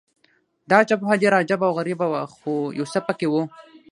[0.71, 3.43] دا جبهه ډېره عجبه او غریبه وه، خو یو څه په کې وو.